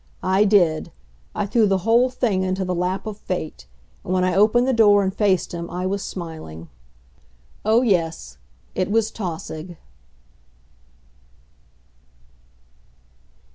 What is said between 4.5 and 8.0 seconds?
the door and faced him I was smiling. Oh,